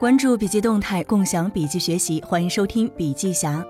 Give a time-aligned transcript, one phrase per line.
[0.00, 3.62] 关注笔记动态，共享笔记学习，欢迎收听笔记侠。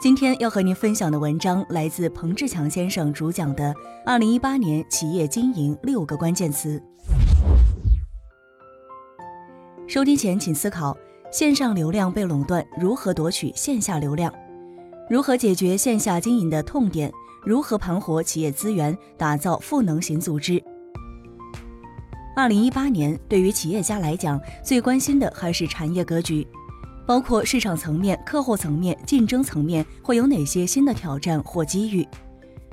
[0.00, 3.74] 今天要和您分享的文章来自彭志强先生主讲的
[4.06, 6.78] 《二零一八年企业经营六个关键词》。
[9.88, 10.96] 收听前请思考：
[11.32, 14.32] 线上流量被垄断，如何夺取线下流量？
[15.08, 17.12] 如何解决线下经营的痛点？
[17.44, 20.62] 如何盘活企业资源，打造赋能型组织？
[22.36, 26.46] 二零一八年，对于企业家来讲，最关心的还是产业格局，
[27.06, 32.06] 包括市场层面、客户层面、竞争层面会有哪些新的挑战或机遇。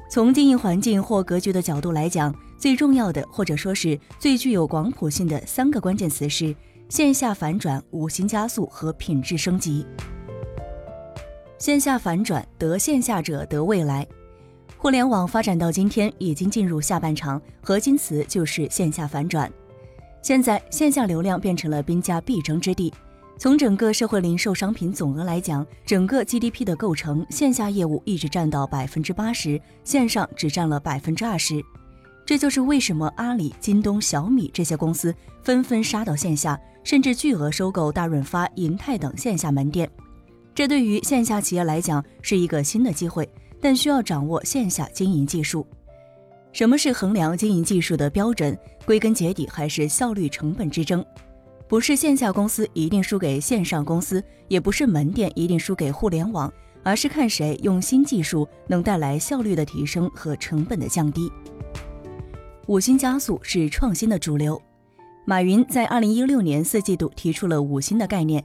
[0.09, 6.55] 从经营环境或格局的角度来讲，最重要的或者说是最具有广谱性的三个关键词是：
[6.87, 9.85] 线下反转、五星加速和品质升级。
[11.57, 14.07] 线下反转，得线下者得未来。
[14.75, 19.51] 互联网发展到今天，已经进入下半场，核心词就是线下反转。
[20.21, 22.93] 现在线下流量变成了兵家必争之地。
[23.39, 31.63] 从整个社会零售商品总额来讲，整个 GDP 的构成，线下业务一直占到百分之八十，线上只占了百分之二十。
[32.25, 35.13] 这就是为什么阿里、京东、小米这些公司
[35.43, 39.89] 纷纷杀到线下，甚至巨额收购大润发、银泰等线下门店。
[40.53, 43.29] 这对于线下企业来讲是一个新的机会。
[43.61, 45.65] 但需要掌握线下经营技术。
[46.53, 48.57] 什么是衡量经营技术的标准？
[48.85, 51.05] 归根结底还是效率成本之争。
[51.67, 61.29] 不是线下公司一定输给线上公司，也不是门店一定输给互联网，而是看谁用新技术能带来效率的提升和成本的降低。
[62.67, 64.59] 五星加速是创新的主流。
[65.25, 68.41] 马云在二零一六年四季度提出了五星的概念：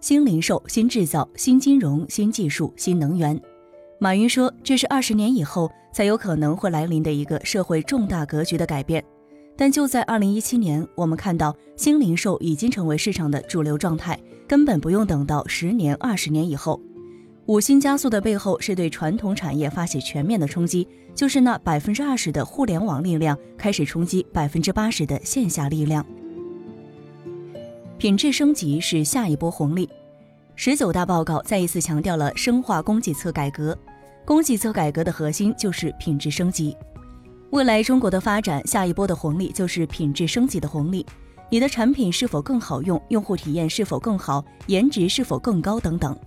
[0.00, 3.40] 新零售、新制造、新金融、新技术、新能源。
[3.98, 9.02] 马云说：“这是二十年以后才有可能会来临的一个社会重大格局的改变。”
[9.56, 16.78] 但就在二零一七年，我们看到新零售已经成为市场的主流状态，根本不用等到十年、二十年以后。
[17.46, 26.04] 五星加速的背后是对传统产业发起全面的冲击，就是那百分之二十的互联网力量开始冲击百分之八十的线下力量。
[27.96, 29.88] 品质升级是下一波红利。
[30.58, 33.76] 十九大报告再一次强调了深化供给侧改革，
[34.24, 36.74] 供给侧改革的核心就是品质升级。
[37.50, 41.04] 未来中国的发展，下一波的红利就是品质升级的红利。
[41.50, 46.18] 你的产品是否更好用，用户体验是否更好，颜值是否更高等等，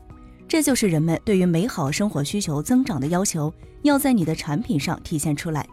[0.47, 3.51] 这就是人们对于美好生活需求增长的要求，
[3.81, 5.67] 要在你的产品上体现出来。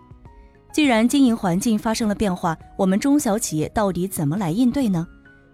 [0.73, 5.07] 既然经营环境发生了变化，我们中小企业到底怎么来应对呢？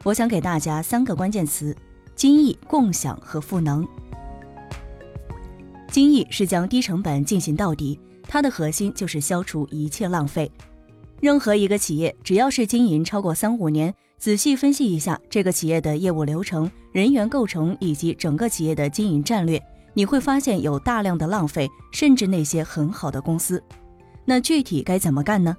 [0.04, 1.76] 我想给大家三个关键词。
[2.22, 3.84] 精益、共享和赋能。
[5.90, 10.48] 精益是将低成本进行到底，它的核心就是消除一切浪费。
[11.20, 19.60] 任何一个企业，只要是经营超过三五年，仔细分析一下这个企业的业务流程、人员构成以及整个企业的经营战略，
[19.92, 23.60] 你会发现有大量的浪费，甚至那些很好的公司。
[24.24, 25.56] 那具体该怎么干呢？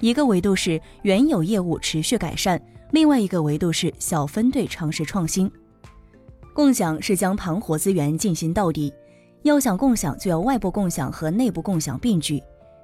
[0.00, 5.50] 一个维度是原有业务持续改善，另外一个维度是小分队尝试创新。
[6.54, 8.92] 共享是将盘活资源进行到底，
[9.42, 12.42] 要想共享，就要外部共享和内部共享并举。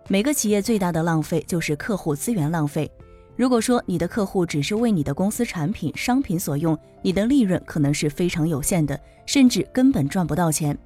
[0.08, 2.90] 每个企业最大的浪费就是客户资源浪费。
[3.36, 10.76] 如果说你的客户只是为你的公司产品、商品所用，你的利润可能是非常有限的，甚至根本赚不到钱。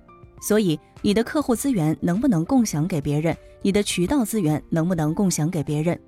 [0.41, 3.35] 所以，你的客户资源能不能共享给别人？
[3.63, 5.99] 你的渠道资源能不能共享给别人？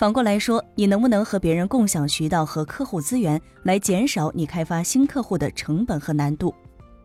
[0.00, 6.54] 反过来说，你能不能和别人共享渠道和客户资源，来减少你开发新客户的成本和难度？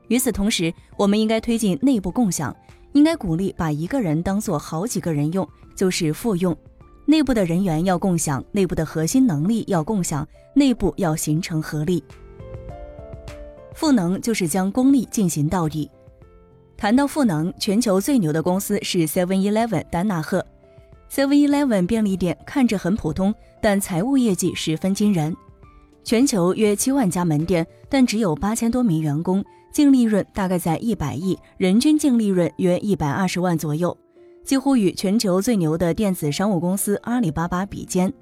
[0.07, 2.55] 与此同时，我们应该推进内部共享，
[2.93, 5.45] 应该鼓励把一个人当做好几个人用，
[5.75, 6.55] 就是复用。
[7.05, 12.01] 内部的人员要共享，内部的核心能力要共享，内部要形成合力。
[13.73, 15.91] 赋能就是将功利进行到底。
[16.77, 20.45] 谈到赋能，全球最牛的公司是 Seven Eleven 丹纳赫。
[21.09, 25.35] Seven Eleven 便利店看着很普通，但财务业绩十分惊人。
[26.03, 33.97] 全球约七万家门店，但只有八千多名员工，净利润大概在一百亿，人均净利润约一百二十万左右，
[34.43, 38.13] 几乎与全球最牛的电子商务公司阿里巴巴比肩。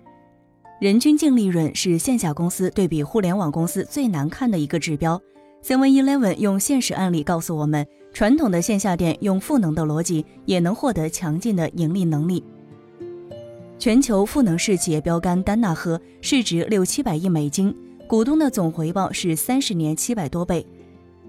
[0.79, 5.19] 人均净利润是线下公司对比互联网公司最难看的一个指标。
[5.63, 12.43] Seven Eleven 用现实案例告诉我们，传统的线下店用赋能的逻辑，也能获得强劲的盈利能力。
[13.79, 17.75] 全球赋能式企业标杆丹纳赫市值六七百亿美金，
[18.07, 20.65] 股东的总回报是三十年七百多倍。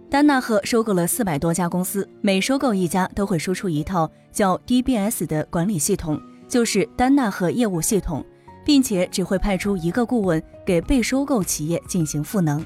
[0.08, 8.24] 丹纳赫收购了四百多家公司，每收购一家都会输出一套叫 DBS 的管理系统，就是丹纳赫业务系统，
[8.64, 12.64] 并且只会派出一个顾问给被收购企业进行赋能。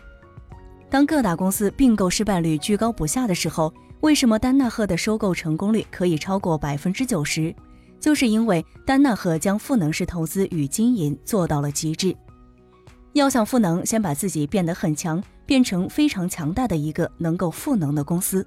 [0.91, 7.55] 当各大公司并购失败率居高不下的时候，为什么丹纳赫的收购成功率可以超过百分之九十？
[8.01, 12.15] 就是因为丹纳赫将赋能式投资与经营做到了极致。
[13.15, 18.47] 要想赋能，先把自己变得很强，变成非常强大的一个能够赋能的公司。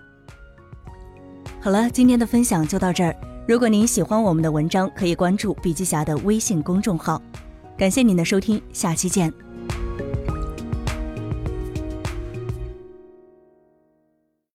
[1.59, 3.15] 好了，今天的分享就到这儿。
[3.47, 7.21] 如果您喜欢我们的文章，可以关注笔记侠的微信公众号。
[7.77, 9.50] 感谢您的收听，下期见。